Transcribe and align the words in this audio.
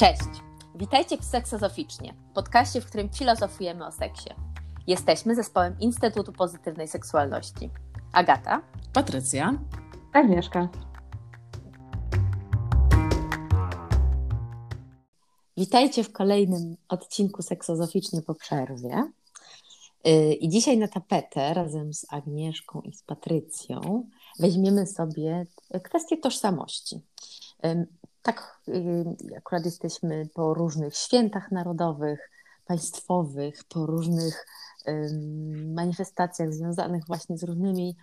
Cześć! 0.00 0.42
Witajcie 0.74 1.16
w 1.16 1.24
Seksozoficznie, 1.24 2.14
podcaście, 2.34 2.80
w 2.80 2.86
którym 2.86 3.08
filozofujemy 3.08 3.86
o 3.86 3.92
seksie. 3.92 4.30
Jesteśmy 4.86 5.34
zespołem 5.34 5.76
Instytutu 5.80 6.32
Pozytywnej 6.32 6.88
Seksualności. 6.88 7.70
Agata, 8.12 8.62
Patrycja, 8.92 9.58
Agnieszka. 10.12 10.68
Witajcie 15.56 16.04
w 16.04 16.12
kolejnym 16.12 16.76
odcinku 16.88 17.42
Seksozoficznie 17.42 18.22
po 18.22 18.34
przerwie. 18.34 19.04
Yy, 20.04 20.34
I 20.34 20.48
dzisiaj 20.48 20.78
na 20.78 20.88
tapetę 20.88 21.54
razem 21.54 21.94
z 21.94 22.06
Agnieszką 22.12 22.80
i 22.80 22.92
z 22.92 23.02
Patrycją 23.02 24.08
weźmiemy 24.38 24.86
sobie 24.86 25.46
kwestię 25.82 26.16
tożsamości. 26.16 27.00
Tak, 28.22 28.60
yy, 28.66 29.04
akurat 29.36 29.64
jesteśmy 29.64 30.28
po 30.34 30.54
różnych 30.54 30.96
świętach 30.96 31.52
narodowych, 31.52 32.30
państwowych, 32.64 33.64
po 33.64 33.86
różnych 33.86 34.46
manifestacjach 35.74 36.54
związanych 36.54 37.06
właśnie 37.06 37.38
z 37.38 37.42
różnymi 37.42 37.96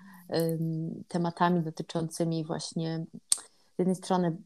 tematami 1.08 1.61
dotyczącymi 1.61 2.45
właśnie 2.45 3.05
z 3.75 3.80
jednej 3.80 3.95
strony 3.95 4.38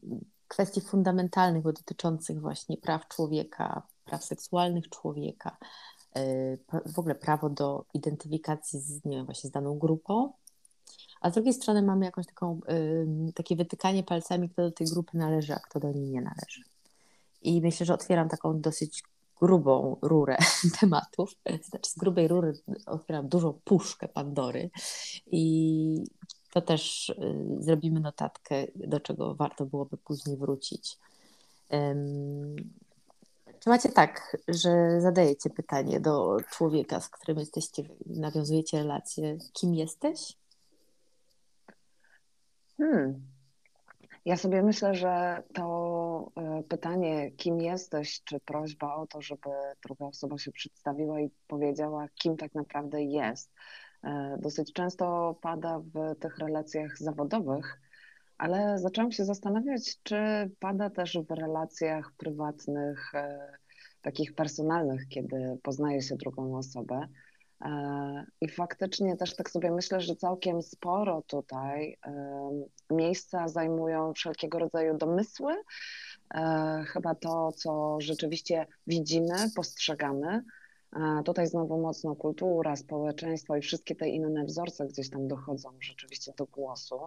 kwestii 0.48 0.80
fundamentalnych, 0.80 1.62
bo 1.62 1.72
dotyczących 1.72 2.40
właśnie 2.40 2.76
praw 2.76 3.08
człowieka, 3.08 3.82
praw 4.04 4.24
seksualnych 4.24 4.88
człowieka, 4.88 5.56
w 6.86 6.98
ogóle 6.98 7.14
prawo 7.14 7.50
do 7.50 7.84
identyfikacji 7.94 8.80
z, 8.80 9.04
nie 9.04 9.16
wiem, 9.16 9.26
właśnie 9.26 9.50
z 9.50 9.52
daną 9.52 9.78
grupą, 9.78 10.32
a 11.22 11.30
z 11.30 11.34
drugiej 11.34 11.54
strony 11.54 11.82
mamy 11.82 12.04
jakąś 12.04 12.26
taką, 12.26 12.60
takie 13.34 13.56
wytykanie 13.56 14.02
palcami, 14.02 14.48
kto 14.48 14.62
do 14.62 14.70
tej 14.70 14.86
grupy 14.86 15.18
należy, 15.18 15.54
a 15.54 15.58
kto 15.58 15.80
do 15.80 15.92
niej 15.92 16.10
nie 16.10 16.20
należy. 16.20 16.62
I 17.42 17.60
myślę, 17.60 17.86
że 17.86 17.94
otwieram 17.94 18.28
taką 18.28 18.60
dosyć 18.60 19.02
grubą 19.40 19.96
rurę 20.02 20.36
tematów, 20.80 21.34
znaczy 21.62 21.90
z 21.90 21.98
grubej 21.98 22.28
rury 22.28 22.52
otwieram 22.86 23.28
dużą 23.28 23.52
puszkę 23.64 24.08
Pandory 24.08 24.70
i 25.26 26.04
to 26.52 26.60
też 26.60 27.08
y, 27.08 27.14
zrobimy 27.58 28.00
notatkę, 28.00 28.66
do 28.74 29.00
czego 29.00 29.34
warto 29.34 29.66
byłoby 29.66 29.96
później 29.96 30.36
wrócić. 30.36 30.98
Czy 33.60 33.68
macie 33.68 33.88
tak, 33.88 34.36
że 34.48 35.00
zadajecie 35.00 35.50
pytanie 35.50 36.00
do 36.00 36.36
człowieka, 36.50 37.00
z 37.00 37.08
którym 37.08 37.38
jesteście, 37.38 37.82
nawiązujecie 38.06 38.78
relacje, 38.78 39.38
kim 39.52 39.74
jesteś? 39.74 40.36
Hmm. 42.82 43.22
Ja 44.24 44.36
sobie 44.36 44.62
myślę, 44.62 44.94
że 44.94 45.42
to 45.54 46.32
e, 46.36 46.62
pytanie, 46.62 47.30
kim 47.30 47.60
jesteś, 47.60 48.22
czy 48.24 48.40
prośba 48.40 48.94
o 48.94 49.06
to, 49.06 49.22
żeby 49.22 49.50
druga 49.84 50.06
osoba 50.06 50.38
się 50.38 50.52
przedstawiła 50.52 51.20
i 51.20 51.30
powiedziała, 51.46 52.06
kim 52.14 52.36
tak 52.36 52.54
naprawdę 52.54 53.02
jest, 53.02 53.52
e, 54.04 54.36
dosyć 54.40 54.72
często 54.72 55.36
pada 55.42 55.78
w 55.78 56.18
tych 56.18 56.38
relacjach 56.38 56.98
zawodowych, 56.98 57.80
ale 58.38 58.78
zaczęłam 58.78 59.12
się 59.12 59.24
zastanawiać, 59.24 60.02
czy 60.02 60.16
pada 60.60 60.90
też 60.90 61.18
w 61.28 61.30
relacjach 61.30 62.12
prywatnych, 62.16 63.14
e, 63.14 63.52
takich 64.02 64.34
personalnych, 64.34 65.08
kiedy 65.08 65.58
poznaje 65.62 66.02
się 66.02 66.16
drugą 66.16 66.56
osobę. 66.56 67.08
I 68.40 68.48
faktycznie 68.48 69.16
też 69.16 69.36
tak 69.36 69.50
sobie 69.50 69.70
myślę, 69.70 70.00
że 70.00 70.16
całkiem 70.16 70.62
sporo 70.62 71.22
tutaj 71.26 71.98
miejsca 72.90 73.48
zajmują 73.48 74.12
wszelkiego 74.14 74.58
rodzaju 74.58 74.96
domysły, 74.98 75.54
e, 76.34 76.84
chyba 76.86 77.14
to, 77.14 77.52
co 77.52 77.96
rzeczywiście 78.00 78.66
widzimy, 78.86 79.36
postrzegamy. 79.56 80.42
Tutaj 81.24 81.46
znowu 81.46 81.80
mocno 81.80 82.16
kultura, 82.16 82.76
społeczeństwo 82.76 83.56
i 83.56 83.60
wszystkie 83.60 83.94
te 83.94 84.08
inne 84.08 84.44
wzorce 84.44 84.86
gdzieś 84.86 85.10
tam 85.10 85.28
dochodzą 85.28 85.70
rzeczywiście 85.80 86.32
do 86.36 86.46
głosu. 86.46 87.00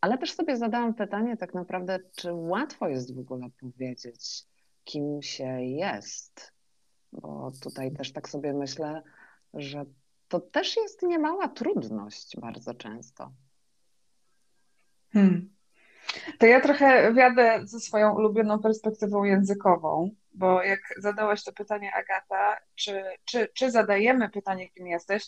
Ale 0.00 0.18
też 0.18 0.32
sobie 0.32 0.56
zadałam 0.56 0.94
pytanie 0.94 1.36
tak 1.36 1.54
naprawdę, 1.54 1.98
czy 2.16 2.32
łatwo 2.32 2.88
jest 2.88 3.14
w 3.14 3.18
ogóle 3.18 3.50
powiedzieć, 3.60 4.46
kim 4.84 5.22
się 5.22 5.62
jest 5.62 6.52
bo 7.12 7.52
tutaj 7.62 7.92
też 7.92 8.12
tak 8.12 8.28
sobie 8.28 8.52
myślę, 8.52 9.02
że 9.54 9.84
to 10.28 10.40
też 10.40 10.76
jest 10.76 11.02
niemała 11.02 11.48
trudność 11.48 12.36
bardzo 12.40 12.74
często. 12.74 13.32
Hmm. 15.12 15.50
To 16.38 16.46
ja 16.46 16.60
trochę 16.60 17.14
wiadę 17.14 17.60
ze 17.64 17.80
swoją 17.80 18.14
ulubioną 18.14 18.58
perspektywą 18.58 19.24
językową, 19.24 20.10
bo 20.34 20.62
jak 20.62 20.80
zadałaś 20.96 21.44
to 21.44 21.52
pytanie, 21.52 21.92
Agata, 21.94 22.56
czy, 22.74 23.04
czy, 23.24 23.48
czy 23.54 23.70
zadajemy 23.70 24.28
pytanie, 24.28 24.68
kim 24.68 24.86
jesteś, 24.86 25.24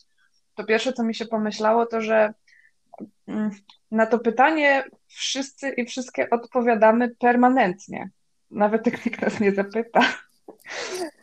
to 0.54 0.64
pierwsze, 0.64 0.92
co 0.92 1.02
mi 1.02 1.14
się 1.14 1.26
pomyślało, 1.26 1.86
to 1.86 2.00
że 2.00 2.34
mm, 3.28 3.50
na 3.90 4.06
to 4.06 4.18
pytanie 4.18 4.84
wszyscy 5.06 5.70
i 5.70 5.86
wszystkie 5.86 6.30
odpowiadamy 6.30 7.14
permanentnie. 7.14 8.10
Nawet 8.50 8.86
jak 8.86 9.00
nikt 9.06 9.22
nas 9.22 9.40
nie 9.40 9.52
zapyta 9.52 10.00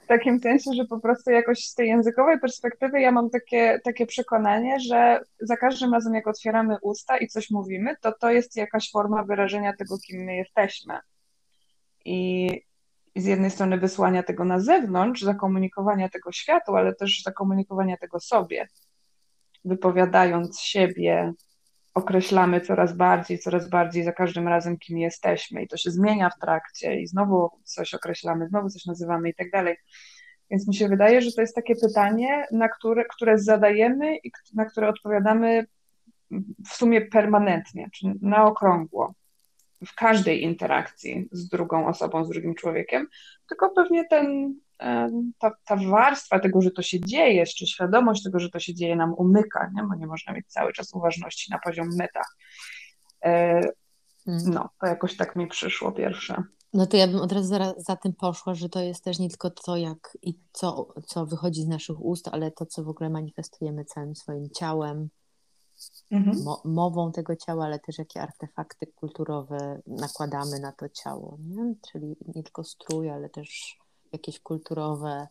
takim 0.09 0.39
sensie, 0.39 0.71
że 0.73 0.85
po 0.85 0.99
prostu 0.99 1.31
jakoś 1.31 1.65
z 1.65 1.75
tej 1.75 1.87
językowej 1.87 2.39
perspektywy 2.39 3.01
ja 3.01 3.11
mam 3.11 3.29
takie, 3.29 3.79
takie 3.83 4.05
przekonanie, 4.05 4.79
że 4.79 5.19
za 5.39 5.57
każdym 5.57 5.93
razem 5.93 6.13
jak 6.13 6.27
otwieramy 6.27 6.77
usta 6.81 7.17
i 7.17 7.27
coś 7.27 7.49
mówimy, 7.51 7.95
to 8.01 8.11
to 8.11 8.31
jest 8.31 8.55
jakaś 8.55 8.91
forma 8.91 9.23
wyrażenia 9.23 9.73
tego, 9.77 9.97
kim 9.97 10.23
my 10.23 10.35
jesteśmy. 10.35 10.99
I, 12.05 12.49
z 13.15 13.25
jednej 13.25 13.51
strony 13.51 13.77
wysłania 13.77 14.23
tego 14.23 14.45
na 14.45 14.59
zewnątrz, 14.59 15.21
zakomunikowania 15.21 16.09
tego 16.09 16.31
światu, 16.31 16.75
ale 16.75 16.95
też 16.95 17.23
zakomunikowania 17.23 17.97
tego 17.97 18.19
sobie, 18.19 18.67
wypowiadając 19.65 20.59
siebie, 20.59 21.33
określamy 21.99 22.61
coraz 22.61 22.93
bardziej, 22.93 23.39
coraz 23.39 23.69
bardziej 23.69 24.03
za 24.03 24.11
każdym 24.11 24.47
razem, 24.47 24.77
kim 24.77 24.97
jesteśmy, 24.97 25.63
i 25.63 25.67
to 25.67 25.77
się 25.77 25.91
zmienia 25.91 26.29
w 26.29 26.39
trakcie, 26.39 27.01
i 27.01 27.07
znowu 27.07 27.49
coś 27.63 27.93
określamy, 27.93 28.47
znowu 28.47 28.69
coś 28.69 28.85
nazywamy 28.85 29.29
i 29.29 29.33
tak 29.33 29.51
dalej. 29.51 29.77
Więc 30.51 30.67
mi 30.67 30.75
się 30.75 30.87
wydaje, 30.87 31.21
że 31.21 31.31
to 31.31 31.41
jest 31.41 31.55
takie 31.55 31.75
pytanie, 31.75 32.45
na 32.51 32.69
które, 32.69 33.05
które 33.05 33.39
zadajemy 33.39 34.17
i 34.17 34.31
na 34.53 34.65
które 34.65 34.89
odpowiadamy 34.89 35.65
w 36.65 36.73
sumie 36.73 37.01
permanentnie, 37.01 37.89
czy 37.93 38.05
na 38.21 38.45
okrągło, 38.45 39.13
w 39.85 39.95
każdej 39.95 40.43
interakcji 40.43 41.29
z 41.31 41.49
drugą 41.49 41.87
osobą, 41.87 42.25
z 42.25 42.29
drugim 42.29 42.55
człowiekiem, 42.55 43.07
tylko 43.49 43.69
pewnie 43.69 44.07
ten 44.07 44.55
ta, 45.39 45.51
ta 45.65 45.75
warstwa 45.75 46.39
tego, 46.39 46.61
że 46.61 46.71
to 46.71 46.81
się 46.81 46.99
dzieje, 46.99 47.45
czy 47.45 47.67
świadomość 47.67 48.23
tego, 48.23 48.39
że 48.39 48.49
to 48.49 48.59
się 48.59 48.73
dzieje, 48.73 48.95
nam 48.95 49.13
umyka, 49.13 49.71
nie? 49.75 49.83
bo 49.83 49.95
nie 49.95 50.07
można 50.07 50.33
mieć 50.33 50.47
cały 50.47 50.73
czas 50.73 50.93
uważności 50.93 51.51
na 51.51 51.59
poziom 51.59 51.89
meta. 51.97 52.21
E, 53.25 53.61
mhm. 54.27 54.53
No, 54.53 54.69
to 54.81 54.87
jakoś 54.87 55.17
tak 55.17 55.35
mi 55.35 55.47
przyszło 55.47 55.91
pierwsze. 55.91 56.43
No 56.73 56.87
to 56.87 56.97
ja 56.97 57.07
bym 57.07 57.21
od 57.21 57.31
razu 57.31 57.47
za, 57.47 57.73
za, 57.77 57.95
tym 57.95 58.13
poszła, 58.13 58.55
że 58.55 58.69
to 58.69 58.81
jest 58.81 59.03
też 59.03 59.19
nie 59.19 59.29
tylko 59.29 59.49
to, 59.49 59.77
jak 59.77 60.17
i 60.21 60.39
co, 60.51 60.93
co 61.07 61.25
wychodzi 61.25 61.61
z 61.61 61.67
naszych 61.67 62.01
ust, 62.01 62.27
ale 62.27 62.51
to, 62.51 62.65
co 62.65 62.83
w 62.83 62.89
ogóle 62.89 63.09
manifestujemy 63.09 63.85
całym 63.85 64.15
swoim 64.15 64.49
ciałem, 64.49 65.09
mhm. 66.11 66.43
mo, 66.43 66.61
mową 66.65 67.11
tego 67.11 67.35
ciała, 67.35 67.65
ale 67.65 67.79
też 67.79 67.97
jakie 67.97 68.21
artefakty 68.21 68.87
kulturowe 68.87 69.81
nakładamy 69.87 70.59
na 70.59 70.71
to 70.71 70.89
ciało. 70.89 71.37
Nie? 71.39 71.75
Czyli 71.91 72.15
nie 72.35 72.43
tylko 72.43 72.63
strój, 72.63 73.09
ale 73.09 73.29
też 73.29 73.79
jakieś 74.13 74.39
kulturowe 74.39 75.27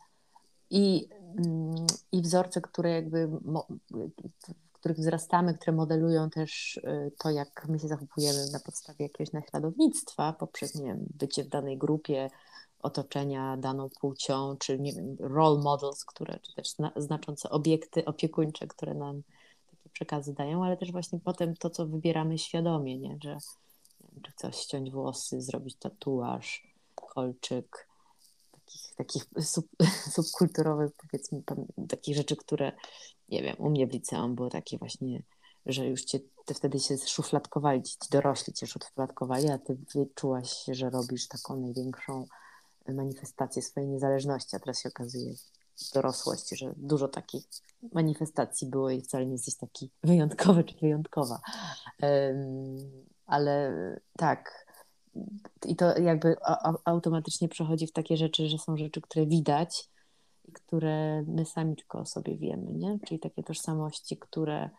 i, 0.71 1.09
mm, 1.37 1.87
i 2.13 2.23
wzorce, 2.23 2.61
które 2.61 2.91
jakby, 2.91 3.29
w 4.47 4.73
których 4.73 4.97
wzrastamy, 4.99 5.55
które 5.55 5.73
modelują 5.73 6.31
też 6.31 6.77
y, 6.77 7.13
to, 7.19 7.31
jak 7.31 7.67
my 7.69 7.79
się 7.79 7.89
zachowujemy 7.89 8.51
na 8.53 8.61
podstawie 8.61 9.05
jakiegoś 9.05 9.33
naśladownictwa 9.33 10.33
poprzez, 10.33 10.75
nie 10.75 10.85
wiem, 10.85 11.07
bycie 11.15 11.45
w 11.45 11.49
danej 11.49 11.79
grupie, 11.79 12.31
otoczenia 12.83 13.57
daną 13.57 13.89
płcią, 14.01 14.57
czy 14.59 14.79
nie 14.79 14.93
wiem, 14.93 15.17
role 15.21 15.61
models, 15.63 16.05
które, 16.05 16.39
czy 16.43 16.55
też 16.55 16.69
znaczące 16.97 17.51
obiekty 17.51 18.05
opiekuńcze, 18.05 18.67
które 18.67 18.95
nam 18.95 19.23
takie 19.71 19.89
przekazy 19.89 20.35
dają, 20.35 20.65
ale 20.65 20.77
też 20.77 20.93
właśnie 20.93 21.21
potem 21.25 21.57
to, 21.57 21.71
co 21.71 21.87
wybieramy 21.87 22.39
świadomie, 22.39 22.99
nie? 22.99 23.19
że 23.25 23.39
czy 24.23 24.33
chcesz 24.33 24.57
ściąć 24.57 24.91
włosy, 24.91 25.41
zrobić 25.41 25.77
tatuaż, 25.77 26.75
kolczyk, 26.95 27.88
takich, 28.99 29.25
sub, 29.41 29.67
subkulturowych, 30.17 30.93
powiedzmy, 30.97 31.43
takich 31.89 32.17
rzeczy, 32.17 32.37
które, 32.37 32.73
nie 33.29 33.43
wiem, 33.43 33.57
u 33.59 33.71
mnie 33.71 33.87
w 33.87 33.93
liceum 33.93 34.35
było 34.35 34.51
takie 34.51 34.79
właśnie, 34.79 35.23
że 35.67 35.87
już 35.87 36.05
cię 36.05 36.21
ty 36.49 36.55
wtedy 36.55 36.81
się 36.81 36.99
szufladkowali, 36.99 37.83
ci 37.83 37.97
dorośli 38.11 38.53
cię 38.53 38.67
szufladkowali, 38.67 39.51
a 39.51 39.59
ty 39.59 39.77
czułaś, 40.15 40.65
że 40.69 40.91
robisz 40.91 41.29
taką 41.29 41.57
największą 41.57 42.27
manifestację 42.89 43.63
swojej 43.63 43.89
niezależności, 43.89 44.57
a 44.57 44.59
teraz 44.59 44.83
się 44.83 44.89
okazuje 44.89 45.35
w 45.77 45.93
dorosłości, 45.93 46.57
że 46.57 46.75
dużo 46.77 47.09
takich 47.09 47.45
manifestacji 47.93 48.67
było 48.67 48.91
i 48.91 49.03
wcale 49.03 49.27
nie 49.27 49.33
jesteś 49.33 49.57
taki 49.57 49.91
wyjątkowy 50.05 50.65
czy 50.65 50.75
wyjątkowa. 50.81 51.41
Um, 52.03 53.07
ale 53.27 53.73
tak, 54.17 54.67
i 55.67 55.77
to 55.77 55.99
jakby 55.99 56.37
automatycznie 56.85 57.49
przechodzi 57.49 57.87
w 57.87 57.93
takie 57.93 58.17
rzeczy, 58.17 58.49
że 58.49 58.59
są 58.59 58.77
rzeczy, 58.77 59.01
które 59.01 59.27
widać 59.27 59.89
i 60.45 60.53
które 60.53 61.23
my 61.23 61.45
sami 61.45 61.77
tylko 61.77 61.99
o 61.99 62.07
sobie 62.07 62.37
wiemy, 62.37 62.73
nie? 62.73 62.99
Czyli 63.07 63.21
takie 63.21 63.43
tożsamości, 63.43 64.17
które 64.17 64.71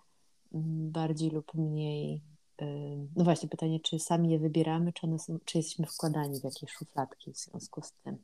bardziej 0.91 1.29
lub 1.29 1.53
mniej 1.53 2.21
no 3.15 3.23
właśnie 3.23 3.49
pytanie, 3.49 3.79
czy 3.79 3.99
sami 3.99 4.29
je 4.29 4.39
wybieramy, 4.39 4.93
czy, 4.93 5.07
one 5.07 5.19
są, 5.19 5.39
czy 5.45 5.57
jesteśmy 5.57 5.85
wkładani 5.85 6.39
w 6.39 6.43
jakieś 6.43 6.71
szufladki 6.71 7.33
w 7.33 7.37
związku 7.37 7.81
z 7.81 7.91
tym 7.91 8.17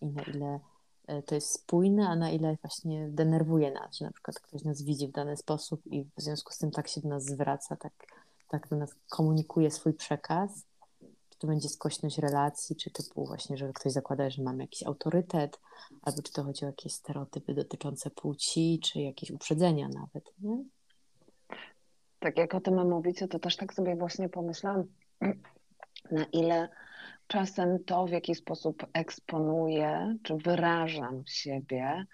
i 0.00 0.06
na 0.06 0.22
ile 0.22 0.60
e, 1.06 1.22
to 1.22 1.34
jest 1.34 1.52
spójne, 1.52 2.08
a 2.08 2.16
na 2.16 2.30
ile 2.30 2.56
właśnie 2.62 3.08
denerwuje 3.08 3.70
nas, 3.70 3.96
że 3.96 4.04
na 4.04 4.12
przykład 4.12 4.40
ktoś 4.40 4.64
nas 4.64 4.82
widzi 4.82 5.08
w 5.08 5.12
dany 5.12 5.36
sposób 5.36 5.86
i 5.86 6.04
w 6.04 6.22
związku 6.22 6.52
z 6.52 6.58
tym 6.58 6.70
tak 6.70 6.88
się 6.88 7.00
do 7.00 7.08
nas 7.08 7.24
zwraca, 7.24 7.76
tak, 7.76 7.92
tak 8.48 8.68
do 8.68 8.76
nas 8.76 8.94
komunikuje 9.08 9.70
swój 9.70 9.92
przekaz, 9.92 10.64
to 11.40 11.46
będzie 11.46 11.68
skośność 11.68 12.18
relacji, 12.18 12.76
czy 12.76 12.90
typu 12.90 13.26
właśnie, 13.26 13.56
że 13.56 13.72
ktoś 13.72 13.92
zakłada, 13.92 14.30
że 14.30 14.42
mamy 14.42 14.64
jakiś 14.64 14.82
autorytet, 14.82 15.60
albo 16.02 16.22
czy 16.22 16.32
to 16.32 16.44
chodzi 16.44 16.64
o 16.64 16.68
jakieś 16.68 16.92
stereotypy 16.92 17.54
dotyczące 17.54 18.10
płci, 18.10 18.80
czy 18.82 19.00
jakieś 19.00 19.30
uprzedzenia 19.30 19.88
nawet, 19.88 20.32
nie? 20.38 20.64
Tak 22.18 22.38
jak 22.38 22.54
o 22.54 22.60
tym 22.60 22.88
mówicie, 22.88 23.28
to 23.28 23.38
też 23.38 23.56
tak 23.56 23.74
sobie 23.74 23.96
właśnie 23.96 24.28
pomyślałam, 24.28 24.84
na 26.10 26.24
ile 26.24 26.68
czasem 27.26 27.84
to, 27.84 28.06
w 28.06 28.10
jaki 28.10 28.34
sposób 28.34 28.86
eksponuję, 28.92 30.16
czy 30.22 30.36
wyrażam 30.36 31.22
siebie, 31.26 32.06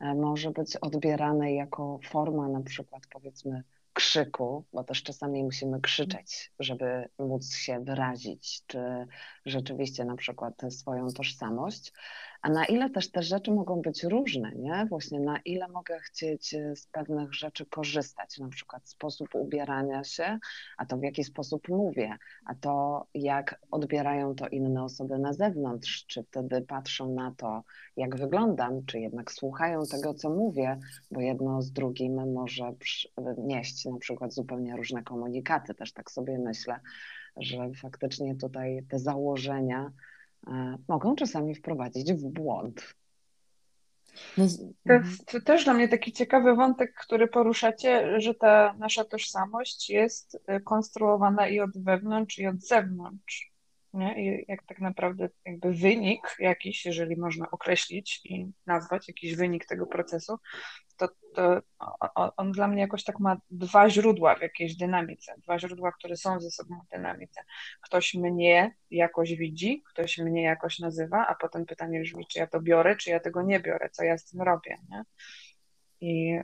e, 0.00 0.14
może 0.14 0.50
być 0.50 0.76
odbierane 0.76 1.54
jako 1.54 1.98
forma 2.04 2.48
na 2.48 2.60
przykład 2.60 3.02
powiedzmy 3.12 3.62
krzyku, 3.94 4.64
bo 4.72 4.84
też 4.84 5.02
czasami 5.02 5.44
musimy 5.44 5.80
krzyczeć, 5.80 6.52
żeby 6.58 7.08
móc 7.18 7.54
się 7.54 7.80
wyrazić, 7.84 8.62
czy 8.66 9.06
rzeczywiście 9.46 10.04
na 10.04 10.16
przykład 10.16 10.62
swoją 10.70 11.12
tożsamość, 11.12 11.92
a 12.44 12.48
na 12.48 12.64
ile 12.64 12.90
też 12.90 13.10
te 13.10 13.22
rzeczy 13.22 13.50
mogą 13.50 13.80
być 13.80 14.04
różne, 14.04 14.52
nie? 14.54 14.86
Właśnie 14.88 15.20
na 15.20 15.38
ile 15.44 15.68
mogę 15.68 16.00
chcieć 16.00 16.54
e, 16.54 16.76
z 16.76 16.86
pewnych 16.86 17.34
rzeczy 17.34 17.66
korzystać, 17.66 18.38
na 18.38 18.48
przykład 18.48 18.88
sposób 18.88 19.28
ubierania 19.34 20.04
się, 20.04 20.38
a 20.76 20.86
to 20.86 20.96
w 20.96 21.02
jaki 21.02 21.24
sposób 21.24 21.68
mówię, 21.68 22.16
a 22.46 22.54
to 22.54 23.06
jak 23.14 23.60
odbierają 23.70 24.34
to 24.34 24.48
inne 24.48 24.84
osoby 24.84 25.18
na 25.18 25.32
zewnątrz, 25.32 26.06
czy 26.06 26.22
wtedy 26.22 26.62
patrzą 26.62 27.14
na 27.14 27.34
to, 27.36 27.62
jak 27.96 28.16
wyglądam, 28.16 28.86
czy 28.86 29.00
jednak 29.00 29.32
słuchają 29.32 29.82
tego, 29.90 30.14
co 30.14 30.30
mówię, 30.30 30.78
bo 31.10 31.20
jedno 31.20 31.62
z 31.62 31.72
drugim 31.72 32.32
może 32.32 32.72
nieść 33.38 33.84
na 33.84 33.98
przykład 33.98 34.32
zupełnie 34.32 34.76
różne 34.76 35.02
komunikaty, 35.02 35.74
też 35.74 35.92
tak 35.92 36.10
sobie 36.10 36.38
myślę, 36.38 36.80
że 37.36 37.70
faktycznie 37.82 38.34
tutaj 38.34 38.84
te 38.88 38.98
założenia, 38.98 39.92
mogą 40.88 41.16
czasami 41.16 41.54
wprowadzić 41.54 42.12
w 42.12 42.28
błąd. 42.28 42.94
No 44.36 44.46
to 44.86 44.92
jest 44.92 45.46
też 45.46 45.64
dla 45.64 45.74
mnie 45.74 45.88
taki 45.88 46.12
ciekawy 46.12 46.54
wątek, 46.54 46.94
który 46.94 47.28
poruszacie, 47.28 48.20
że 48.20 48.34
ta 48.34 48.74
nasza 48.78 49.04
tożsamość 49.04 49.90
jest 49.90 50.38
e, 50.46 50.60
konstruowana 50.60 51.48
i 51.48 51.60
od 51.60 51.84
wewnątrz, 51.84 52.38
i 52.38 52.46
od 52.46 52.60
zewnątrz. 52.60 53.54
Nie? 53.94 54.22
I 54.22 54.44
jak 54.48 54.62
tak 54.62 54.80
naprawdę 54.80 55.28
jakby 55.44 55.72
wynik 55.72 56.36
jakiś, 56.38 56.86
jeżeli 56.86 57.16
można 57.16 57.50
określić 57.50 58.20
i 58.24 58.46
nazwać 58.66 59.08
jakiś 59.08 59.36
wynik 59.36 59.66
tego 59.66 59.86
procesu, 59.86 60.38
to, 60.96 61.08
to 61.34 61.60
on 62.36 62.52
dla 62.52 62.68
mnie 62.68 62.80
jakoś 62.80 63.04
tak 63.04 63.20
ma 63.20 63.36
dwa 63.50 63.90
źródła 63.90 64.34
w 64.34 64.42
jakiejś 64.42 64.76
dynamice, 64.76 65.34
dwa 65.38 65.58
źródła, 65.58 65.92
które 65.92 66.16
są 66.16 66.40
ze 66.40 66.50
sobą 66.50 66.80
w 66.86 66.90
dynamice. 66.90 67.40
Ktoś 67.80 68.14
mnie 68.14 68.74
jakoś 68.90 69.34
widzi, 69.34 69.82
ktoś 69.92 70.18
mnie 70.18 70.42
jakoś 70.42 70.78
nazywa, 70.78 71.26
a 71.26 71.34
potem 71.34 71.66
pytanie 71.66 72.00
brzmi, 72.00 72.26
czy 72.26 72.38
ja 72.38 72.46
to 72.46 72.60
biorę, 72.60 72.96
czy 72.96 73.10
ja 73.10 73.20
tego 73.20 73.42
nie 73.42 73.60
biorę, 73.60 73.90
co 73.92 74.04
ja 74.04 74.18
z 74.18 74.24
tym 74.24 74.42
robię. 74.42 74.78
Nie? 74.88 75.02
I 76.00 76.40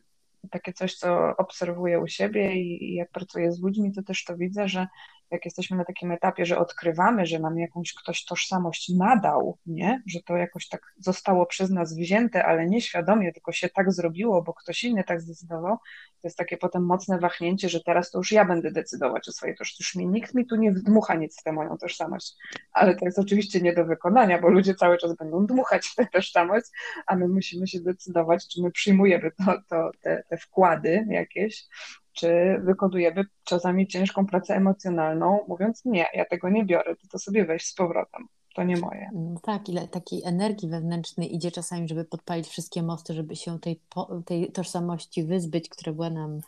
takie 0.51 0.73
coś, 0.73 0.95
co 0.95 1.37
obserwuję 1.37 2.01
u 2.01 2.07
siebie 2.09 2.55
i, 2.55 2.95
jak 2.95 3.11
pracuję 3.11 3.53
z 3.53 3.63
ludźmi, 3.63 3.93
to 3.93 4.03
też 4.03 4.25
to 4.25 4.37
widzę, 4.37 4.69
że 4.69 4.87
jak 5.31 5.45
jesteśmy 5.45 5.77
na 5.77 5.85
takim 5.85 6.13
etapie, 6.13 6.47
że 6.47 6.59
odkrywamy, 6.59 7.27
że 7.27 7.39
nam 7.39 7.59
jakąś 7.59 7.95
ktoś 7.95 8.25
tożsamość 8.25 8.89
nadał, 8.89 9.59
nie? 9.67 10.03
że 10.07 10.21
to 10.27 10.37
jakoś 10.37 10.69
tak 10.69 10.81
zostało 10.99 11.47
przez 11.47 11.71
nas 11.71 11.97
wzięte, 11.97 12.45
ale 12.45 12.67
nieświadomie, 12.67 13.33
tylko 13.33 13.53
się 13.53 13.69
tak 13.69 13.93
zrobiło, 13.93 14.43
bo 14.43 14.55
ktoś 14.55 14.85
inny 14.85 15.05
tak 15.05 15.21
zdecydował, 15.21 15.77
to 16.23 16.29
jest 16.29 16.39
takie 16.39 16.57
potem 16.57 16.87
mocne 16.87 17.19
wahnięcie, 17.19 17.69
że 17.69 17.81
teraz 17.81 18.11
to 18.11 18.19
już 18.19 18.33
ja 18.33 18.45
będę 18.45 18.71
decydować 18.71 19.29
o 19.29 19.33
swojej 19.33 19.57
tożsamości. 19.57 19.83
Już 19.83 19.95
mi 19.95 20.07
nikt 20.07 20.35
mi 20.35 20.47
tu 20.47 20.57
nie 20.57 20.73
wdmucha 20.73 21.15
nic 21.15 21.41
w 21.41 21.43
tę 21.43 21.53
moją 21.53 21.79
tożsamość. 21.79 22.35
Ale 22.73 22.97
to 22.97 23.05
jest 23.05 23.19
oczywiście 23.19 23.61
nie 23.61 23.73
do 23.73 23.85
wykonania, 23.85 24.41
bo 24.41 24.49
ludzie 24.49 24.75
cały 24.75 24.99
czas 24.99 25.17
będą 25.17 25.47
dmuchać 25.47 25.87
w 25.87 25.95
tę 25.95 26.07
tożsamość, 26.07 26.67
a 27.07 27.17
my 27.17 27.29
musimy 27.29 27.67
się 27.67 27.81
decydować, 27.81 28.49
czy 28.49 28.63
my 28.63 28.71
przyjmujemy 28.71 29.31
to, 29.31 29.59
to, 29.69 29.91
te, 30.01 30.23
te 30.29 30.37
wkłady 30.37 31.07
jakieś, 31.11 31.69
czy 32.13 32.61
wykonujemy 32.65 33.25
czasami 33.45 33.87
ciężką 33.87 34.27
pracę 34.27 34.55
emocjonalną, 34.55 35.41
mówiąc 35.49 35.85
nie, 35.85 36.07
ja 36.15 36.25
tego 36.25 36.49
nie 36.49 36.65
biorę, 36.65 36.97
ty 36.97 37.09
to 37.09 37.19
sobie 37.19 37.45
weź 37.45 37.67
z 37.67 37.75
powrotem. 37.75 38.27
To 38.55 38.63
nie 38.63 38.77
moje. 38.77 39.11
No 39.15 39.41
tak, 39.43 39.69
ile 39.69 39.89
takiej 39.89 40.25
energii 40.25 40.69
wewnętrznej 40.69 41.35
idzie 41.35 41.51
czasami, 41.51 41.89
żeby 41.89 42.05
podpalić 42.05 42.49
wszystkie 42.49 42.83
mosty, 42.83 43.15
żeby 43.15 43.37
się 43.37 43.61
tej, 43.61 43.81
tej 44.27 44.53
tożsamości 44.53 45.25
wyzbyć, 45.25 45.69
która 45.69 45.93
była 45.93 46.11
nam 46.11 46.41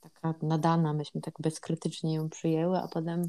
taka 0.00 0.34
nadana, 0.42 0.92
myśmy 0.92 1.20
tak 1.20 1.34
bezkrytycznie 1.40 2.14
ją 2.14 2.28
przyjęły, 2.28 2.78
a 2.78 2.88
potem 2.88 3.22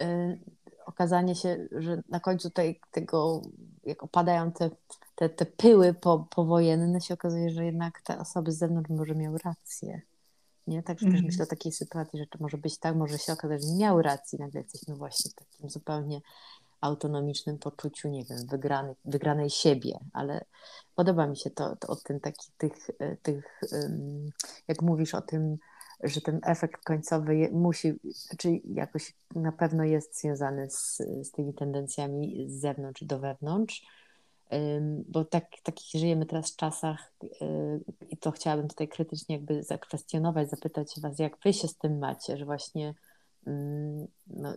y, 0.00 0.40
okazanie 0.86 1.34
się, 1.34 1.68
że 1.72 2.02
na 2.08 2.20
końcu 2.20 2.50
tej, 2.50 2.80
tego, 2.90 3.42
jak 3.84 4.02
opadają 4.02 4.52
te, 4.52 4.70
te, 5.14 5.28
te 5.28 5.46
pyły 5.46 5.94
po, 5.94 6.26
powojenne, 6.34 7.00
się 7.00 7.14
okazuje, 7.14 7.50
że 7.50 7.64
jednak 7.64 8.00
te 8.02 8.18
osoby 8.18 8.52
z 8.52 8.58
zewnątrz 8.58 8.90
może 8.90 9.14
miały 9.14 9.38
rację. 9.44 10.02
Nie? 10.66 10.82
Także 10.82 11.06
mm. 11.06 11.16
też 11.16 11.26
myślę 11.26 11.44
o 11.44 11.46
takiej 11.46 11.72
sytuacji, 11.72 12.18
że 12.18 12.26
to 12.26 12.38
może 12.40 12.58
być 12.58 12.78
tak, 12.78 12.96
może 12.96 13.18
się 13.18 13.32
okazać, 13.32 13.62
że 13.62 13.68
nie 13.68 13.78
miały 13.78 14.02
racji, 14.02 14.38
nagle 14.38 14.60
jesteśmy 14.60 14.94
właśnie 14.94 15.30
w 15.30 15.34
takim 15.34 15.70
zupełnie 15.70 16.20
autonomicznym 16.80 17.58
poczuciu, 17.58 18.08
nie 18.08 18.24
wiem, 18.24 18.38
wygrany, 18.50 18.94
wygranej 19.04 19.50
siebie, 19.50 19.98
ale 20.12 20.44
podoba 20.94 21.26
mi 21.26 21.36
się 21.36 21.50
to, 21.50 21.76
to 21.76 21.88
o 21.88 21.96
tym 21.96 22.20
taki, 22.20 22.46
tych, 22.58 22.72
e, 22.98 23.16
tych, 23.16 23.60
jak 24.68 24.82
mówisz 24.82 25.14
o 25.14 25.20
tym, 25.20 25.56
że 26.04 26.20
ten 26.20 26.40
efekt 26.42 26.84
końcowy 26.84 27.48
musi, 27.52 27.94
czy 28.38 28.60
jakoś 28.64 29.14
na 29.34 29.52
pewno 29.52 29.84
jest 29.84 30.20
związany 30.20 30.70
z, 30.70 30.96
z 31.22 31.30
tymi 31.30 31.54
tendencjami 31.54 32.46
z 32.48 32.60
zewnątrz 32.60 33.04
do 33.04 33.18
wewnątrz, 33.18 33.86
bo 35.08 35.24
tak, 35.24 35.44
takich 35.62 36.00
żyjemy 36.00 36.26
teraz 36.26 36.52
w 36.52 36.56
czasach 36.56 37.12
y, 37.24 37.28
i 38.10 38.16
to 38.16 38.30
chciałabym 38.30 38.68
tutaj 38.68 38.88
krytycznie 38.88 39.36
jakby 39.36 39.62
zakwestionować, 39.62 40.50
zapytać 40.50 41.00
Was, 41.00 41.18
jak 41.18 41.38
Wy 41.44 41.52
się 41.52 41.68
z 41.68 41.78
tym 41.78 41.98
macie, 41.98 42.36
że 42.36 42.44
właśnie 42.44 42.94
no, 44.26 44.54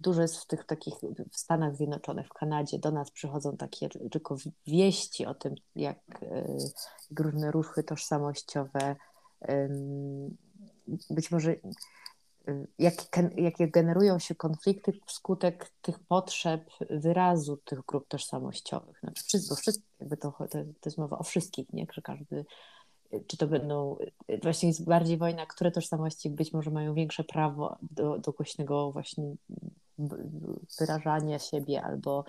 dużo 0.00 0.22
jest 0.22 0.36
w 0.36 0.46
tych 0.46 0.64
takich 0.64 0.94
w 1.32 1.36
Stanach 1.36 1.76
Zjednoczonych, 1.76 2.26
w 2.26 2.32
Kanadzie, 2.32 2.78
do 2.78 2.90
nas 2.90 3.10
przychodzą 3.10 3.56
takie 3.56 3.88
tylko 3.88 4.36
wieści 4.66 5.26
o 5.26 5.34
tym, 5.34 5.54
jak, 5.76 5.98
y, 6.22 6.26
jak 7.10 7.20
różne 7.20 7.50
ruchy 7.50 7.82
tożsamościowe 7.82 8.96
być 11.10 11.30
może 11.30 11.56
jakie, 12.78 13.30
jakie 13.36 13.68
generują 13.68 14.18
się 14.18 14.34
konflikty 14.34 14.92
wskutek 15.06 15.72
tych 15.82 15.98
potrzeb 15.98 16.70
wyrazu 16.90 17.56
tych 17.56 17.80
grup 17.86 18.08
tożsamościowych. 18.08 18.98
Znaczy 19.00 19.24
wszystko, 19.24 19.56
wszystko 19.56 19.86
jakby 20.00 20.16
to, 20.16 20.30
to, 20.38 20.46
to 20.48 20.64
jest 20.84 20.98
mowa 20.98 21.18
o 21.18 21.22
wszystkich, 21.22 21.72
nie? 21.72 21.86
Że 21.92 22.02
każdy, 22.02 22.44
czy 23.26 23.36
to 23.36 23.46
będą, 23.46 23.96
właśnie 24.42 24.68
jest 24.68 24.84
bardziej 24.84 25.18
wojna, 25.18 25.46
które 25.46 25.70
tożsamości 25.70 26.30
być 26.30 26.52
może 26.52 26.70
mają 26.70 26.94
większe 26.94 27.24
prawo 27.24 27.78
do, 27.90 28.18
do 28.18 28.32
głośnego 28.32 28.92
właśnie 28.92 29.34
wyrażania 30.78 31.38
siebie 31.38 31.82
albo 31.82 32.24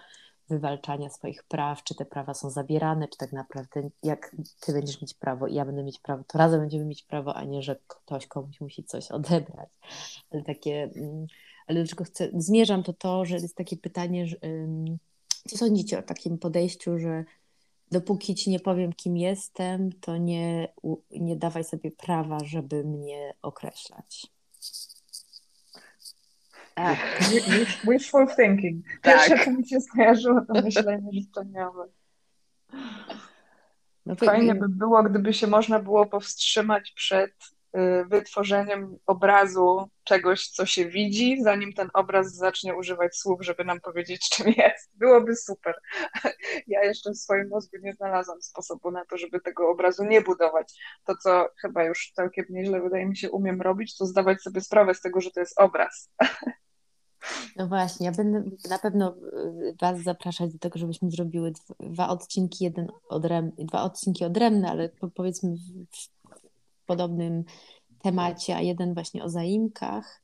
wywalczania 0.50 1.10
swoich 1.10 1.44
praw, 1.44 1.84
czy 1.84 1.96
te 1.96 2.06
prawa 2.06 2.34
są 2.34 2.50
zabierane, 2.50 3.08
czy 3.08 3.18
tak 3.18 3.34
naprawdę 3.34 3.90
jak 4.04 4.36
ty 4.62 4.74
będziesz 4.74 5.02
mieć 5.02 5.14
prawo 5.14 5.48
i 5.48 5.56
ja 5.56 5.66
będę 5.66 5.84
mieć 5.84 6.00
prawo, 6.00 6.24
to 6.28 6.38
razem 6.38 6.60
będziemy 6.60 6.86
mieć 6.86 7.04
prawo, 7.04 7.36
a 7.36 7.44
nie, 7.44 7.62
że 7.62 7.76
ktoś 7.88 8.28
komuś 8.28 8.62
musi 8.62 8.84
coś 8.84 9.12
odebrać. 9.12 9.70
Ale 10.32 10.44
takie, 10.44 10.84
mm, 10.96 11.28
ale 11.68 11.80
dlaczego 11.80 12.04
chcę, 12.04 12.30
zmierzam 12.34 12.84
to 12.84 12.94
to, 12.94 13.26
że 13.26 13.36
jest 13.36 13.56
takie 13.56 13.78
pytanie, 13.78 14.28
że, 14.28 14.38
co 15.48 15.58
sądzicie 15.58 16.00
o 16.00 16.04
takim 16.04 16.38
podejściu, 16.38 17.00
że 17.00 17.24
dopóki 17.92 18.36
ci 18.36 18.50
nie 18.50 18.60
powiem, 18.60 18.94
kim 18.94 19.18
jestem, 19.18 19.92
to 20.02 20.18
nie, 20.18 20.74
nie 21.12 21.36
dawaj 21.36 21.64
sobie 21.64 21.92
prawa, 21.92 22.38
żeby 22.44 22.84
mnie 22.84 23.34
określać. 23.42 24.33
Wishful 27.88 28.28
thinking. 28.36 28.86
Pierwsze, 29.02 29.30
tak. 29.30 29.46
co 29.46 29.52
mi 29.52 29.68
się 29.68 29.82
skojarzyło, 29.82 30.42
to 30.42 30.62
myślenie 30.62 31.10
życzeniowe. 31.14 31.88
No 34.06 34.16
Fajnie 34.16 34.56
by 34.56 34.70
było, 34.70 35.04
gdyby 35.04 35.34
się 35.34 35.48
można 35.48 35.80
było 35.80 36.06
powstrzymać 36.06 36.92
przed 36.92 37.32
y, 37.78 38.06
wytworzeniem 38.06 38.98
obrazu 39.06 39.90
czegoś, 40.04 40.48
co 40.48 40.66
się 40.66 40.86
widzi, 40.86 41.44
zanim 41.44 41.74
ten 41.74 41.90
obraz 41.94 42.36
zacznie 42.36 42.76
używać 42.76 43.16
słów, 43.18 43.46
żeby 43.46 43.66
nam 43.66 43.82
powiedzieć, 43.82 44.30
czym 44.30 44.48
jest. 44.48 44.92
Byłoby 44.94 45.36
super. 45.36 45.76
Ja 46.68 46.84
jeszcze 46.84 47.12
w 47.12 47.18
swoim 47.18 47.50
mózgu 47.50 47.78
nie 47.82 47.94
znalazłam 47.94 48.42
sposobu 48.42 48.92
na 48.92 49.06
to, 49.06 49.18
żeby 49.18 49.40
tego 49.40 49.70
obrazu 49.70 50.04
nie 50.04 50.22
budować. 50.22 50.74
To, 51.06 51.18
co 51.18 51.50
chyba 51.62 51.84
już 51.84 52.12
całkiem 52.16 52.46
nieźle 52.50 52.82
wydaje 52.82 53.06
mi 53.06 53.18
się 53.18 53.32
umiem 53.32 53.62
robić, 53.62 53.98
to 53.98 54.06
zdawać 54.06 54.42
sobie 54.42 54.62
sprawę 54.62 54.94
z 54.94 55.02
tego, 55.02 55.22
że 55.22 55.32
to 55.32 55.40
jest 55.40 55.60
obraz. 55.60 56.10
No 57.56 57.68
właśnie, 57.68 58.06
ja 58.06 58.12
będę 58.12 58.44
na 58.70 58.80
pewno 58.80 59.16
y, 59.16 59.76
Was 59.82 60.02
zapraszać 60.02 60.54
do 60.54 60.60
tego, 60.60 60.80
żebyśmy 60.80 61.12
zrobiły 61.12 61.54
dwa 61.80 62.10
odcinki, 62.10 62.64
jeden 62.64 62.88
odrem, 63.10 63.52
dwa 63.58 63.84
odcinki 63.84 64.26
odrębne, 64.26 64.70
ale 64.70 64.90
powiedzmy 65.16 65.56
w 65.92 66.86
podobnym 66.86 67.44
temacie, 68.00 68.56
a 68.56 68.62
jeden 68.62 68.94
właśnie 68.94 69.24
o 69.24 69.30
zaimkach, 69.30 70.24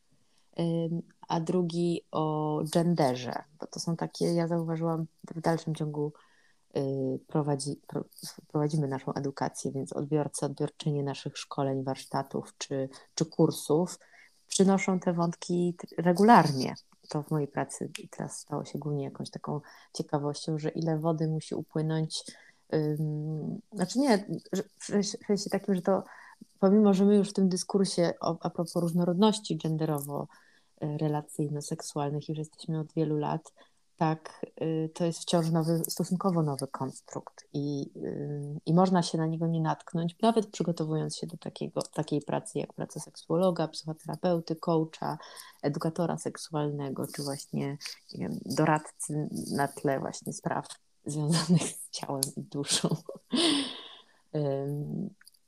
a 1.27 1.39
drugi 1.39 2.01
o 2.11 2.61
genderze, 2.73 3.43
bo 3.59 3.67
to 3.67 3.79
są 3.79 3.95
takie, 3.95 4.25
ja 4.25 4.47
zauważyłam 4.47 5.05
w 5.35 5.41
dalszym 5.41 5.75
ciągu 5.75 6.13
y, 6.77 6.81
prowadzi, 7.27 7.81
prowadzimy 8.47 8.87
naszą 8.87 9.13
edukację, 9.13 9.71
więc 9.71 9.93
odbiorcy, 9.93 10.45
odbiorczynie 10.45 11.03
naszych 11.03 11.37
szkoleń, 11.37 11.83
warsztatów 11.83 12.53
czy, 12.57 12.89
czy 13.15 13.25
kursów 13.25 13.99
przynoszą 14.47 14.99
te 14.99 15.13
wątki 15.13 15.75
regularnie. 15.97 16.75
To 17.09 17.23
w 17.23 17.31
mojej 17.31 17.47
pracy 17.47 17.91
teraz 18.11 18.39
stało 18.39 18.65
się 18.65 18.79
głównie 18.79 19.03
jakąś 19.03 19.29
taką 19.29 19.61
ciekawością, 19.93 20.59
że 20.59 20.69
ile 20.69 20.97
wody 20.97 21.27
musi 21.27 21.55
upłynąć. 21.55 22.23
Znaczy 23.73 23.99
nie, 23.99 24.25
w 24.79 24.85
sensie 25.25 25.49
takim, 25.49 25.75
że 25.75 25.81
to 25.81 26.03
pomimo, 26.59 26.93
że 26.93 27.05
my 27.05 27.15
już 27.15 27.29
w 27.29 27.33
tym 27.33 27.49
dyskursie 27.49 28.13
o, 28.21 28.37
a 28.41 28.49
propos 28.49 28.75
różnorodności 28.75 29.57
genderowo-relacyjno-seksualnych 29.57 32.29
już 32.29 32.37
jesteśmy 32.37 32.79
od 32.79 32.93
wielu 32.93 33.17
lat, 33.17 33.53
tak, 33.99 34.45
y, 34.61 34.89
to 34.93 35.05
jest 35.05 35.21
wciąż 35.21 35.49
nowy, 35.49 35.81
stosunkowo 35.87 36.43
nowy 36.43 36.67
konstrukt 36.67 37.47
i, 37.53 37.91
y, 37.95 38.59
i 38.65 38.73
można 38.73 39.03
się 39.03 39.17
na 39.17 39.25
niego 39.25 39.47
nie 39.47 39.61
natknąć, 39.61 40.15
nawet 40.21 40.47
przygotowując 40.47 41.17
się 41.17 41.27
do 41.27 41.37
takiego, 41.37 41.81
takiej 41.81 42.21
pracy 42.21 42.59
jak 42.59 42.73
praca 42.73 42.99
seksuologa, 42.99 43.67
psychoterapeuty, 43.67 44.55
coacha, 44.55 45.17
edukatora 45.61 46.17
seksualnego, 46.17 47.07
czy 47.15 47.23
właśnie 47.23 47.77
wiem, 48.15 48.39
doradcy 48.45 49.29
na 49.51 49.67
tle 49.67 49.99
właśnie 49.99 50.33
spraw 50.33 50.67
związanych 51.05 51.61
z 51.61 51.89
ciałem 51.89 52.21
i 52.37 52.41
duszą. 52.41 52.89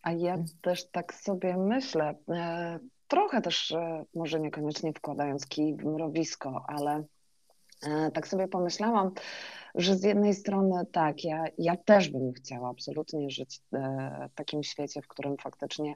A 0.03 0.11
ja 0.11 0.37
też 0.61 0.89
tak 0.89 1.13
sobie 1.13 1.57
myślę, 1.57 2.15
e, 2.29 2.79
trochę 3.07 3.41
też 3.41 3.71
e, 3.71 4.05
może 4.15 4.39
niekoniecznie 4.39 4.93
wkładając 4.93 5.45
kij 5.45 5.75
w 5.75 5.85
mrowisko, 5.85 6.65
ale 6.67 7.03
tak 8.13 8.27
sobie 8.27 8.47
pomyślałam, 8.47 9.11
że 9.75 9.95
z 9.95 10.03
jednej 10.03 10.33
strony 10.33 10.85
tak, 10.91 11.23
ja, 11.23 11.43
ja 11.57 11.77
też 11.77 12.09
bym 12.09 12.33
chciała 12.33 12.69
absolutnie 12.69 13.29
żyć 13.29 13.61
w 13.71 14.35
takim 14.35 14.63
świecie, 14.63 15.01
w 15.01 15.07
którym 15.07 15.37
faktycznie 15.37 15.95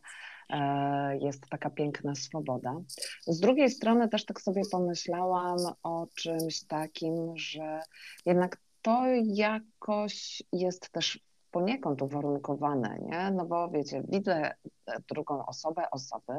jest 1.22 1.50
taka 1.50 1.70
piękna 1.70 2.16
swoboda. 2.16 2.76
Z 3.28 3.40
drugiej 3.40 3.70
strony 3.70 4.10
też 4.10 4.26
tak 4.26 4.42
sobie 4.42 4.62
pomyślałam 4.72 5.58
o 5.84 6.08
czymś 6.16 6.64
takim, 6.64 7.38
że 7.38 7.80
jednak 8.26 8.58
to 8.82 9.06
jakoś 9.24 10.44
jest 10.52 10.90
też 10.90 11.20
poniekąd 11.52 12.02
uwarunkowane, 12.02 13.00
nie? 13.00 13.32
No 13.32 13.46
bo 13.46 13.70
wiecie, 13.70 14.04
widzę 14.08 14.52
drugą 15.10 15.46
osobę, 15.46 15.92
osoby 15.92 16.34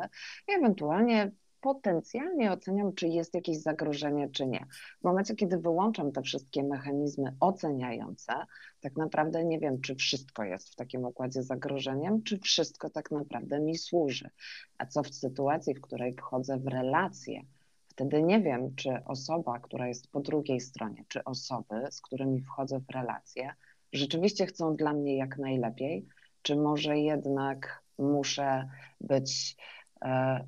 i 0.48 0.52
ewentualnie 0.52 1.30
potencjalnie 1.66 2.52
oceniam, 2.52 2.94
czy 2.94 3.08
jest 3.08 3.34
jakieś 3.34 3.58
zagrożenie, 3.58 4.28
czy 4.28 4.46
nie. 4.46 4.66
W 5.00 5.04
momencie, 5.04 5.34
kiedy 5.34 5.58
wyłączam 5.58 6.12
te 6.12 6.22
wszystkie 6.22 6.62
mechanizmy 6.62 7.36
oceniające, 7.40 8.32
tak 8.80 8.96
naprawdę 8.96 9.44
nie 9.44 9.58
wiem, 9.58 9.80
czy 9.80 9.94
wszystko 9.94 10.44
jest 10.44 10.72
w 10.72 10.74
takim 10.74 11.04
układzie 11.04 11.42
zagrożeniem, 11.42 12.22
czy 12.22 12.38
wszystko 12.38 12.90
tak 12.90 13.10
naprawdę 13.10 13.60
mi 13.60 13.78
służy. 13.78 14.30
A 14.78 14.86
co 14.86 15.02
w 15.02 15.14
sytuacji, 15.14 15.74
w 15.74 15.80
której 15.80 16.14
wchodzę 16.14 16.58
w 16.58 16.66
relacje, 16.66 17.40
wtedy 17.88 18.22
nie 18.22 18.40
wiem, 18.40 18.74
czy 18.74 18.90
osoba, 19.04 19.58
która 19.58 19.88
jest 19.88 20.10
po 20.10 20.20
drugiej 20.20 20.60
stronie, 20.60 21.04
czy 21.08 21.24
osoby, 21.24 21.74
z 21.90 22.00
którymi 22.00 22.40
wchodzę 22.40 22.80
w 22.80 22.90
relacje, 22.90 23.54
rzeczywiście 23.92 24.46
chcą 24.46 24.76
dla 24.76 24.92
mnie 24.92 25.16
jak 25.16 25.38
najlepiej, 25.38 26.06
czy 26.42 26.56
może 26.56 26.98
jednak 26.98 27.82
muszę 27.98 28.68
być 29.00 29.56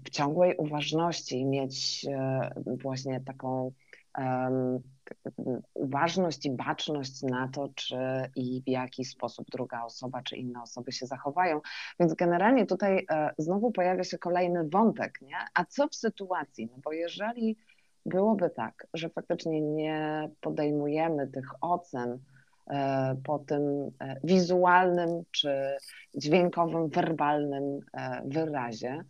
w 0.04 0.10
ciągłej 0.10 0.56
uważności 0.56 1.44
mieć 1.44 2.06
e, 2.10 2.50
właśnie 2.82 3.20
taką 3.20 3.72
uważność 5.74 6.46
i 6.46 6.50
baczność 6.50 7.22
na 7.22 7.48
to, 7.48 7.68
czy 7.74 7.96
i 8.36 8.62
w 8.66 8.68
jaki 8.68 9.04
sposób 9.04 9.46
druga 9.50 9.84
osoba, 9.84 10.22
czy 10.22 10.36
inne 10.36 10.62
osoby 10.62 10.92
się 10.92 11.06
zachowają. 11.06 11.60
Więc 12.00 12.14
generalnie 12.14 12.66
tutaj 12.66 13.06
e, 13.10 13.30
znowu 13.38 13.70
pojawia 13.72 14.04
się 14.04 14.18
kolejny 14.18 14.68
wątek, 14.68 15.20
nie? 15.22 15.36
A 15.54 15.64
co 15.64 15.88
w 15.88 15.94
sytuacji? 15.94 16.68
No 16.72 16.78
bo 16.84 16.92
jeżeli 16.92 17.56
byłoby 18.06 18.50
tak, 18.50 18.86
że 18.94 19.08
faktycznie 19.08 19.60
nie 19.60 20.30
podejmujemy 20.40 21.28
tych 21.28 21.50
ocen, 21.60 22.18
E, 22.70 23.16
po 23.24 23.38
tym 23.38 23.90
e, 24.00 24.16
wizualnym 24.24 25.22
czy 25.30 25.76
dźwiękowym, 26.14 26.88
werbalnym 26.88 27.80
e, 27.92 28.22
wyrazie, 28.24 29.04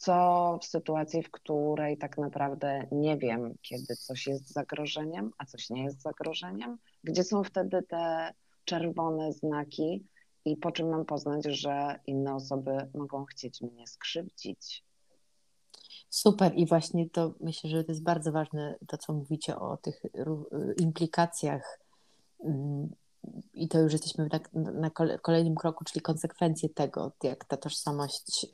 co 0.00 0.58
w 0.62 0.64
sytuacji, 0.64 1.22
w 1.22 1.30
której 1.30 1.98
tak 1.98 2.18
naprawdę 2.18 2.86
nie 2.92 3.16
wiem, 3.16 3.54
kiedy 3.62 3.96
coś 3.96 4.26
jest 4.26 4.52
zagrożeniem, 4.52 5.30
a 5.38 5.44
coś 5.44 5.70
nie 5.70 5.84
jest 5.84 6.02
zagrożeniem, 6.02 6.78
gdzie 7.04 7.24
są 7.24 7.44
wtedy 7.44 7.82
te 7.82 8.32
czerwone 8.64 9.32
znaki 9.32 10.06
i 10.44 10.56
po 10.56 10.72
czym 10.72 10.88
mam 10.88 11.04
poznać, 11.04 11.44
że 11.44 12.00
inne 12.06 12.34
osoby 12.34 12.90
mogą 12.94 13.24
chcieć 13.24 13.60
mnie 13.60 13.86
skrzywdzić. 13.86 14.84
Super 16.10 16.52
i 16.54 16.66
właśnie 16.66 17.10
to 17.10 17.34
myślę, 17.40 17.70
że 17.70 17.84
to 17.84 17.92
jest 17.92 18.02
bardzo 18.02 18.32
ważne, 18.32 18.78
to 18.88 18.98
co 18.98 19.12
mówicie 19.12 19.56
o 19.56 19.76
tych 19.76 20.02
implikacjach 20.80 21.80
i 23.54 23.68
to 23.68 23.78
już 23.78 23.92
jesteśmy 23.92 24.30
tak 24.30 24.50
na 24.54 24.90
kolejnym 25.22 25.54
kroku, 25.54 25.84
czyli 25.84 26.00
konsekwencje 26.00 26.68
tego, 26.68 27.12
jak 27.22 27.44
ta 27.44 27.56
tożsamość, 27.56 28.46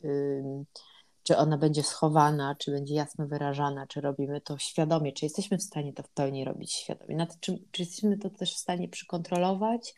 czy 1.27 1.37
ona 1.37 1.59
będzie 1.59 1.83
schowana, 1.83 2.55
czy 2.59 2.71
będzie 2.71 2.95
jasno 2.95 3.27
wyrażana, 3.27 3.87
czy 3.87 4.01
robimy 4.01 4.41
to 4.41 4.59
świadomie, 4.59 5.13
czy 5.13 5.25
jesteśmy 5.25 5.59
w 5.59 5.63
stanie 5.63 5.93
to 5.93 6.03
w 6.03 6.09
pełni 6.09 6.45
robić 6.45 6.73
świadomie, 6.73 7.17
nad 7.17 7.41
czym, 7.41 7.59
czy 7.71 7.83
jesteśmy 7.83 8.19
to 8.19 8.31
też 8.31 8.55
w 8.55 8.59
stanie 8.59 8.89
przykontrolować 8.89 9.95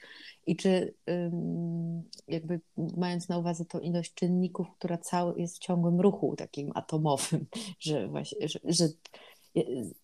i 0.47 0.57
czy 0.57 0.95
jakby 2.29 2.61
mając 2.97 3.29
na 3.29 3.39
uwadze 3.39 3.65
tą 3.65 3.79
ilość 3.79 4.15
czynników, 4.15 4.67
która 4.79 4.99
cały 4.99 5.41
jest 5.41 5.57
w 5.57 5.61
ciągłym 5.61 6.01
ruchu 6.01 6.37
takim 6.37 6.71
atomowym, 6.75 7.47
że 7.81 8.09
właśnie, 8.09 8.49
że, 8.49 8.61
że 8.65 8.89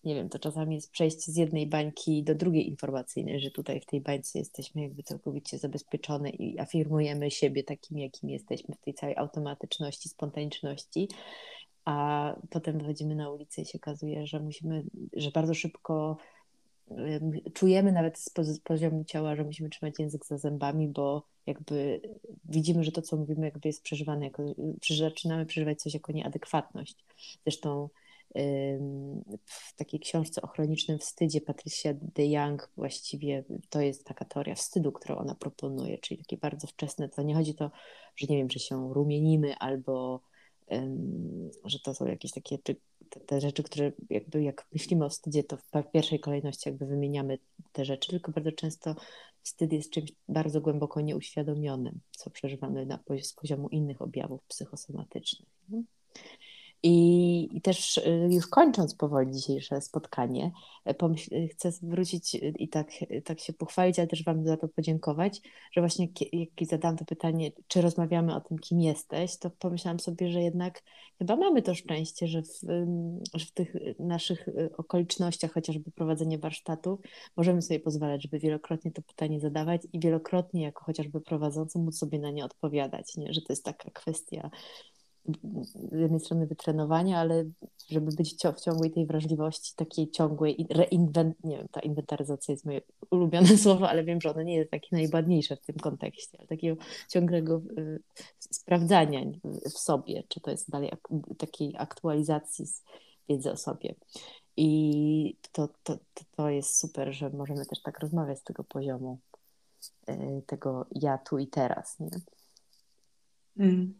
nie 0.03 0.15
wiem, 0.15 0.29
to 0.29 0.39
czasami 0.39 0.75
jest 0.75 0.91
przejście 0.91 1.31
z 1.31 1.35
jednej 1.35 1.67
bańki 1.67 2.23
do 2.23 2.35
drugiej 2.35 2.67
informacyjnej, 2.67 3.39
że 3.39 3.51
tutaj 3.51 3.81
w 3.81 3.85
tej 3.85 4.01
bańce 4.01 4.39
jesteśmy 4.39 4.81
jakby 4.81 5.03
całkowicie 5.03 5.57
zabezpieczone 5.57 6.29
i 6.29 6.59
afirmujemy 6.59 7.31
siebie 7.31 7.63
takim, 7.63 7.97
jakim 7.97 8.29
jesteśmy 8.29 8.75
w 8.75 8.81
tej 8.81 8.93
całej 8.93 9.17
automatyczności, 9.17 10.09
spontaniczności, 10.09 11.09
a 11.85 12.35
potem 12.49 12.77
wychodzimy 12.79 13.15
na 13.15 13.29
ulicę 13.29 13.61
i 13.61 13.65
się 13.65 13.77
okazuje, 13.77 14.27
że 14.27 14.39
musimy, 14.39 14.83
że 15.13 15.31
bardzo 15.31 15.53
szybko 15.53 16.17
czujemy 17.53 17.91
nawet 17.91 18.19
z 18.19 18.59
poziomu 18.63 19.03
ciała, 19.03 19.35
że 19.35 19.43
musimy 19.43 19.69
trzymać 19.69 19.99
język 19.99 20.25
za 20.25 20.37
zębami, 20.37 20.87
bo 20.87 21.23
jakby 21.45 22.01
widzimy, 22.45 22.83
że 22.83 22.91
to, 22.91 23.01
co 23.01 23.17
mówimy, 23.17 23.45
jakby 23.45 23.69
jest 23.69 23.83
przeżywane, 23.83 24.25
jako, 24.25 24.43
zaczynamy 24.99 25.45
przeżywać 25.45 25.81
coś 25.81 25.93
jako 25.93 26.11
nieadekwatność. 26.11 26.95
Zresztą 27.43 27.89
w 29.45 29.75
takiej 29.75 29.99
książce 29.99 30.41
o 30.41 30.47
chronicznym 30.47 30.99
wstydzie 30.99 31.41
Patricia 31.41 31.89
de 31.93 32.25
Young 32.25 32.69
właściwie 32.77 33.43
to 33.69 33.81
jest 33.81 34.05
taka 34.05 34.25
teoria 34.25 34.55
wstydu, 34.55 34.91
którą 34.91 35.15
ona 35.15 35.35
proponuje, 35.35 35.97
czyli 35.97 36.17
takie 36.17 36.37
bardzo 36.37 36.67
wczesne, 36.67 37.09
to 37.09 37.21
nie 37.21 37.35
chodzi 37.35 37.55
to, 37.55 37.71
że 38.15 38.27
nie 38.29 38.37
wiem, 38.37 38.49
że 38.49 38.59
się 38.59 38.93
rumienimy 38.93 39.55
albo 39.55 40.21
że 41.65 41.79
to 41.79 41.93
są 41.93 42.05
jakieś 42.05 42.31
takie 42.31 42.57
te, 43.25 43.41
rzeczy, 43.41 43.63
które 43.63 43.91
jakby 44.09 44.43
jak 44.43 44.67
myślimy 44.73 45.05
o 45.05 45.09
wstydzie, 45.09 45.43
to 45.43 45.57
w 45.57 45.91
pierwszej 45.93 46.19
kolejności 46.19 46.69
jakby 46.69 46.85
wymieniamy 46.85 47.39
te 47.71 47.85
rzeczy, 47.85 48.09
tylko 48.09 48.31
bardzo 48.31 48.51
często 48.51 48.95
wstyd 49.41 49.73
jest 49.73 49.89
czymś 49.89 50.11
bardzo 50.29 50.61
głęboko 50.61 51.01
nieuświadomionym, 51.01 51.99
co 52.11 52.29
przeżywamy 52.29 52.85
na, 52.85 52.99
z 53.21 53.33
poziomu 53.33 53.69
innych 53.69 54.01
objawów 54.01 54.43
psychosomatycznych. 54.43 55.49
I 55.71 55.83
i, 56.85 57.57
I, 57.57 57.61
też 57.61 57.97
y, 57.97 58.27
już 58.31 58.47
kończąc 58.47 58.95
powoli 58.95 59.31
dzisiejsze 59.31 59.81
spotkanie, 59.81 60.51
e, 60.85 60.93
pomyśl, 60.93 61.35
y, 61.35 61.47
chcę 61.47 61.69
wrócić 61.81 62.35
y, 62.35 62.53
i 62.59 62.69
tak, 62.69 62.87
tak 63.23 63.39
się 63.39 63.53
pochwalić, 63.53 63.99
ale 63.99 64.07
też 64.07 64.23
Wam 64.23 64.47
za 64.47 64.57
to 64.57 64.67
podziękować, 64.67 65.41
że 65.71 65.81
właśnie 65.81 66.07
jak 66.33 66.49
zadałam 66.69 66.97
to 66.97 67.05
pytanie, 67.05 67.51
czy 67.67 67.81
rozmawiamy 67.81 68.35
o 68.35 68.41
tym, 68.41 68.59
kim 68.59 68.81
jesteś, 68.81 69.37
to 69.37 69.49
pomyślałam 69.49 69.99
sobie, 69.99 70.31
że 70.31 70.41
jednak 70.41 70.83
chyba 71.17 71.35
mamy 71.35 71.61
to 71.61 71.75
szczęście, 71.75 72.27
że 72.27 72.41
w, 72.41 72.59
że 73.33 73.45
w 73.45 73.51
tych 73.51 73.73
naszych 73.99 74.49
okolicznościach, 74.77 75.53
chociażby 75.53 75.91
prowadzenie 75.91 76.39
warsztatów, 76.39 76.99
możemy 77.37 77.61
sobie 77.61 77.79
pozwalać, 77.79 78.23
żeby 78.23 78.39
wielokrotnie 78.39 78.91
to 78.91 79.01
pytanie 79.01 79.39
zadawać 79.39 79.81
i 79.93 79.99
wielokrotnie 79.99 80.63
jako 80.63 80.85
chociażby 80.85 81.21
prowadzący 81.21 81.79
móc 81.79 81.97
sobie 81.97 82.19
na 82.19 82.31
nie 82.31 82.45
odpowiadać, 82.45 83.17
nie? 83.17 83.33
że 83.33 83.41
to 83.41 83.53
jest 83.53 83.65
taka 83.65 83.89
kwestia 83.91 84.49
z 85.63 85.99
jednej 85.99 86.19
strony 86.19 86.47
wytrenowania, 86.47 87.19
ale 87.19 87.45
żeby 87.89 88.11
być 88.11 88.35
w 88.55 88.61
ciągłej 88.61 88.91
tej 88.91 89.05
wrażliwości, 89.05 89.75
takiej 89.75 90.11
ciągłej 90.11 90.67
reinwent, 90.69 91.43
nie 91.43 91.57
wiem, 91.57 91.67
ta 91.71 91.79
inwentaryzacja 91.79 92.51
jest 92.51 92.65
moje 92.65 92.81
ulubione 93.11 93.57
słowo, 93.63 93.89
ale 93.89 94.03
wiem, 94.03 94.21
że 94.21 94.31
ono 94.31 94.41
nie 94.41 94.55
jest 94.55 94.71
takie 94.71 94.87
najładniejsze 94.91 95.55
w 95.55 95.65
tym 95.65 95.75
kontekście, 95.75 96.37
ale 96.39 96.47
takiego 96.47 96.81
ciągłego 97.09 97.61
y, 97.77 97.99
sprawdzania 98.39 99.21
w 99.65 99.79
sobie, 99.79 100.23
czy 100.27 100.41
to 100.41 100.51
jest 100.51 100.69
dalej 100.69 100.89
ak 100.91 101.07
takiej 101.37 101.73
aktualizacji 101.77 102.65
wiedzy 103.29 103.51
o 103.51 103.57
sobie. 103.57 103.95
I 104.57 105.37
to, 105.51 105.69
to, 105.83 105.97
to 106.35 106.49
jest 106.49 106.79
super, 106.79 107.13
że 107.13 107.29
możemy 107.29 107.65
też 107.65 107.81
tak 107.81 107.99
rozmawiać 107.99 108.39
z 108.39 108.43
tego 108.43 108.63
poziomu, 108.63 109.19
y, 110.09 110.41
tego 110.45 110.85
ja 110.91 111.17
tu 111.17 111.37
i 111.37 111.47
teraz, 111.47 111.99
nie? 111.99 112.09
Mm. 113.59 113.93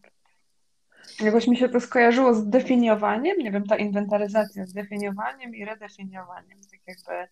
Jakoś 1.20 1.48
mi 1.48 1.58
się 1.58 1.70
to 1.70 1.80
skojarzyło 1.80 2.34
z 2.34 2.50
definiowaniem, 2.50 3.38
nie 3.38 3.52
wiem, 3.52 3.64
ta 3.64 3.78
inwentaryzacja 3.78 4.66
z 4.66 4.74
definiowaniem 4.74 5.56
i 5.56 5.66
redefiniowaniem. 5.66 6.60
Tak 6.72 6.80
jakby 6.88 7.28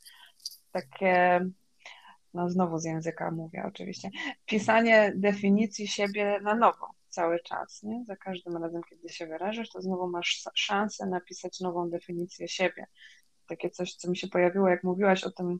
takie, 0.71 1.45
no 2.33 2.49
znowu 2.49 2.77
z 2.77 2.85
języka 2.85 3.31
mówię 3.31 3.63
oczywiście, 3.67 4.09
pisanie 4.45 5.13
definicji 5.15 5.87
siebie 5.87 6.39
na 6.41 6.55
nowo 6.55 6.87
cały 7.09 7.39
czas, 7.39 7.83
nie? 7.83 8.03
Za 8.05 8.15
każdym 8.15 8.63
razem, 8.63 8.81
kiedy 8.89 9.09
się 9.09 9.27
wyrażasz, 9.27 9.69
to 9.69 9.81
znowu 9.81 10.09
masz 10.09 10.43
szansę 10.53 11.05
napisać 11.05 11.59
nową 11.59 11.89
definicję 11.89 12.47
siebie. 12.47 12.85
Takie 13.47 13.69
coś, 13.69 13.95
co 13.95 14.09
mi 14.09 14.17
się 14.17 14.27
pojawiło, 14.27 14.69
jak 14.69 14.83
mówiłaś 14.83 15.23
o 15.23 15.31
tym, 15.31 15.59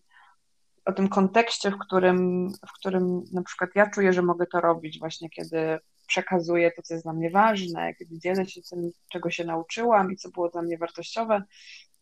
o 0.86 0.94
tym 0.94 1.10
kontekście, 1.10 1.72
w 1.72 1.78
którym, 1.78 2.50
w 2.68 2.74
którym 2.74 3.24
na 3.34 3.44
przykład 3.44 3.70
ja 3.76 3.90
czuję, 3.90 4.14
że 4.14 4.22
mogę 4.22 4.46
to 4.46 4.62
robić 4.62 5.00
właśnie, 5.00 5.30
kiedy 5.30 5.80
przekazuję 6.14 6.72
to, 6.72 6.82
co 6.82 6.94
jest 6.94 7.06
dla 7.06 7.14
mnie 7.14 7.30
ważne, 7.30 7.94
kiedy 7.96 8.20
dzielę 8.20 8.46
się 8.46 8.62
tym, 8.62 8.92
czego 9.12 9.30
się 9.30 9.44
nauczyłam 9.44 10.12
i 10.12 10.16
co 10.16 10.30
było 10.30 10.50
dla 10.50 10.62
mnie 10.62 10.78
wartościowe, 10.78 11.44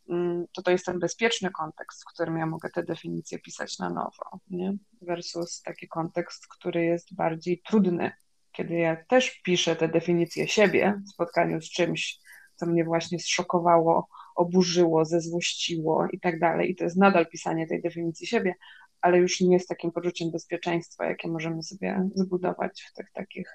mm, 0.10 0.46
to 0.54 0.62
to 0.62 0.72
jest 0.72 0.86
ten 0.86 1.00
bezpieczny 1.00 1.52
kontekst, 1.52 2.04
w 2.04 2.14
którym 2.14 2.38
ja 2.38 2.46
mogę 2.46 2.70
te 2.70 2.84
definicje 2.84 3.40
pisać 3.40 3.80
na 3.80 3.90
nowo, 3.90 4.40
nie? 4.50 4.74
versus 5.02 5.62
taki 5.62 5.88
kontekst, 5.88 6.48
który 6.48 6.86
jest 6.86 7.16
bardziej 7.16 7.62
trudny, 7.68 8.12
kiedy 8.52 8.74
ja 8.76 9.06
też 9.06 9.42
piszę 9.46 9.76
te 9.76 9.88
definicje 9.88 10.48
siebie 10.48 11.02
w 11.06 11.10
spotkaniu 11.10 11.62
z 11.62 11.70
czymś, 11.70 12.20
co 12.56 12.66
mnie 12.66 12.84
właśnie 12.84 13.20
zszokowało, 13.20 14.08
oburzyło, 14.36 15.06
zezłościło 15.06 16.08
i 16.12 16.20
tak 16.20 16.40
dalej. 16.40 16.72
I 16.72 16.76
to 16.76 16.84
jest 16.84 16.98
nadal 16.98 17.28
pisanie 17.28 17.68
tej 17.68 17.82
definicji 17.82 18.28
siebie, 18.28 18.56
ale 19.02 19.18
już 19.18 19.42
nie 19.42 19.60
z 19.60 19.68
takim 19.68 19.92
poczuciem 19.92 20.32
bezpieczeństwa, 20.32 21.06
jakie 21.06 21.28
możemy 21.28 21.64
sobie 21.64 22.10
zbudować 22.16 22.82
w 22.82 22.94
tych 22.94 23.12
takich 23.14 23.48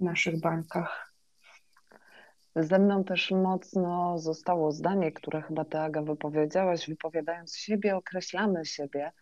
naszych 0.00 0.40
bańkach. 0.40 1.14
Ze 2.56 2.78
mną 2.78 3.04
też 3.04 3.30
mocno 3.30 4.18
zostało 4.18 4.72
zdanie, 4.72 5.12
które 5.12 5.42
chyba 5.42 5.64
ty, 5.64 5.78
Aga, 5.78 6.02
wypowiedziałaś. 6.02 6.88
Wypowiadając 6.88 7.56
siebie, 7.56 7.96
określamy 7.96 8.64
siebie. 8.64 9.12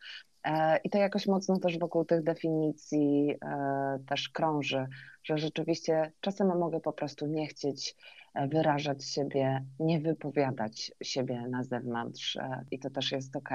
E, 0.45 0.79
I 0.85 0.91
to 0.91 0.99
jakoś 0.99 1.27
mocno 1.27 1.59
też 1.59 1.79
wokół 1.79 2.05
tych 2.05 2.23
definicji 2.23 3.35
e, 3.45 3.99
też 4.09 4.29
krąży, 4.29 4.87
że 5.25 5.39
rzeczywiście 5.39 6.13
czasem 6.21 6.59
mogę 6.59 6.81
po 6.81 6.93
prostu 6.93 7.27
nie 7.27 7.47
chcieć 7.47 7.97
e, 8.35 8.49
wyrażać 8.49 9.05
siebie, 9.05 9.65
nie 9.81 10.01
wypowiadać 10.01 10.93
siebie 11.03 11.49
na 11.49 11.65
zewnątrz 11.65 12.39
i 12.71 12.79
to 12.79 12.91
też 12.91 13.13
jest 13.13 13.37
ok. 13.37 13.51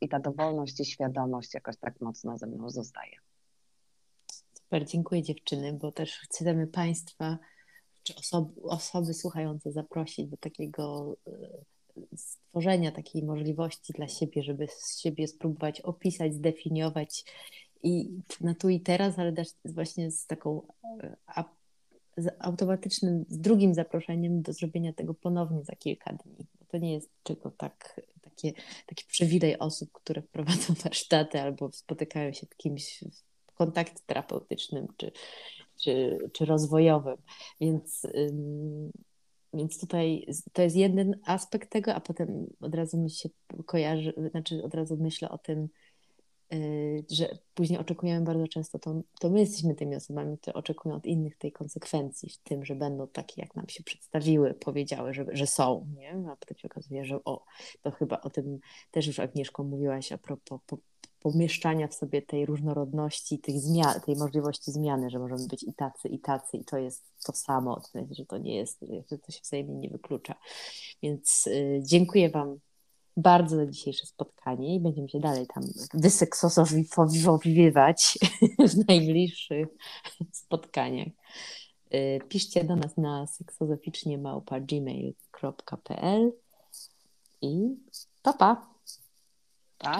I 0.00 0.08
ta 0.08 0.18
dowolność 0.18 0.80
i 0.80 0.84
świadomość 0.84 1.54
jakoś 1.54 1.76
tak 1.76 2.00
mocno 2.00 2.38
ze 2.38 2.46
mną 2.46 2.70
zostaje. 2.70 3.12
Super, 4.72 4.86
dziękuję 4.86 5.22
dziewczyny, 5.22 5.72
bo 5.72 5.92
też 5.92 6.18
chcemy 6.18 6.66
Państwa 6.66 7.38
czy 8.02 8.14
osoby, 8.14 8.62
osoby 8.62 9.14
słuchające 9.14 9.72
zaprosić 9.72 10.26
do 10.26 10.36
takiego 10.36 11.16
e, 11.26 12.16
stworzenia 12.16 12.92
takiej 12.92 13.22
możliwości 13.22 13.92
dla 13.92 14.08
siebie, 14.08 14.42
żeby 14.42 14.68
z 14.68 15.00
siebie 15.00 15.28
spróbować 15.28 15.80
opisać, 15.80 16.34
zdefiniować 16.34 17.24
i 17.82 18.10
na 18.40 18.54
tu 18.54 18.68
i 18.68 18.80
teraz, 18.80 19.18
ale 19.18 19.32
też 19.32 19.48
właśnie 19.64 20.10
z 20.10 20.26
taką 20.26 20.62
e, 21.36 21.44
z 22.16 22.34
automatycznym, 22.38 23.24
z 23.28 23.38
drugim 23.38 23.74
zaproszeniem 23.74 24.42
do 24.42 24.52
zrobienia 24.52 24.92
tego 24.92 25.14
ponownie 25.14 25.64
za 25.64 25.76
kilka 25.76 26.12
dni. 26.12 26.46
To 26.68 26.78
nie 26.78 26.94
jest 26.94 27.10
tylko 27.22 27.50
tak, 27.50 28.00
takie, 28.22 28.52
taki 28.86 29.04
przywilej 29.08 29.58
osób, 29.58 29.92
które 29.92 30.22
prowadzą 30.22 30.74
warsztaty 30.84 31.40
albo 31.40 31.72
spotykają 31.72 32.32
się 32.32 32.46
w 32.46 32.56
kimś 32.56 33.04
kontakcie 33.54 34.00
terapeutycznym 34.06 34.86
czy, 34.96 35.12
czy, 35.80 36.18
czy 36.32 36.44
rozwojowym. 36.44 37.16
Więc, 37.60 38.06
więc 39.54 39.80
tutaj 39.80 40.26
to 40.52 40.62
jest 40.62 40.76
jeden 40.76 41.20
aspekt 41.24 41.70
tego, 41.70 41.94
a 41.94 42.00
potem 42.00 42.46
od 42.60 42.74
razu 42.74 42.98
mi 42.98 43.10
się 43.10 43.28
kojarzy, 43.66 44.14
znaczy 44.30 44.62
od 44.62 44.74
razu 44.74 44.96
myślę 45.00 45.30
o 45.30 45.38
tym, 45.38 45.68
y, 46.52 47.04
że 47.10 47.38
później 47.54 47.78
oczekujemy 47.78 48.24
bardzo 48.24 48.48
często, 48.48 48.78
to, 48.78 49.02
to 49.20 49.30
my 49.30 49.40
jesteśmy 49.40 49.74
tymi 49.74 49.96
osobami, 49.96 50.38
które 50.38 50.54
oczekują 50.54 50.94
od 50.94 51.06
innych 51.06 51.36
tej 51.36 51.52
konsekwencji 51.52 52.28
w 52.28 52.38
tym, 52.38 52.64
że 52.64 52.74
będą 52.74 53.08
takie, 53.08 53.42
jak 53.42 53.56
nam 53.56 53.68
się 53.68 53.82
przedstawiły, 53.82 54.54
powiedziały, 54.54 55.14
że, 55.14 55.26
że 55.32 55.46
są, 55.46 55.86
nie? 55.96 56.24
a 56.32 56.36
potem 56.36 56.58
się 56.58 56.68
okazuje, 56.68 57.04
że 57.04 57.24
o, 57.24 57.44
to 57.82 57.90
chyba 57.90 58.20
o 58.20 58.30
tym 58.30 58.58
też 58.90 59.06
już 59.06 59.18
Agnieszko 59.18 59.64
mówiłaś 59.64 60.12
a 60.12 60.18
propos 60.18 60.60
po, 60.66 60.78
pomieszczania 61.22 61.88
w 61.88 61.94
sobie 61.94 62.22
tej 62.22 62.46
różnorodności, 62.46 63.38
tych 63.38 63.60
zmian, 63.60 64.00
tej 64.00 64.16
możliwości 64.16 64.72
zmiany, 64.72 65.10
że 65.10 65.18
możemy 65.18 65.46
być 65.46 65.62
i 65.62 65.74
tacy, 65.74 66.08
i 66.08 66.18
tacy, 66.18 66.56
i 66.56 66.64
to 66.64 66.78
jest 66.78 67.04
to 67.26 67.32
samo, 67.32 67.80
to 67.80 67.88
znaczy, 67.88 68.14
że 68.14 68.26
to 68.26 68.38
nie 68.38 68.56
jest, 68.56 68.84
że 69.10 69.18
to 69.18 69.32
się 69.32 69.40
wzajemnie 69.42 69.74
nie 69.74 69.90
wyklucza. 69.90 70.34
Więc 71.02 71.46
y, 71.46 71.80
dziękuję 71.84 72.30
Wam 72.30 72.58
bardzo 73.16 73.56
za 73.56 73.66
dzisiejsze 73.66 74.06
spotkanie 74.06 74.74
i 74.74 74.80
będziemy 74.80 75.08
się 75.08 75.20
dalej 75.20 75.46
tam 75.54 75.64
wyseksosowiwywać 75.94 78.18
w 78.68 78.88
najbliższych 78.88 79.68
spotkaniach. 80.32 81.08
Y, 81.94 82.20
piszcie 82.28 82.64
do 82.64 82.76
nas 82.76 82.96
na 82.96 83.26
seksozoficznie 83.26 84.18
i 87.42 87.76
pa 88.22 88.32
pa. 88.32 88.66
Pa. 89.78 89.98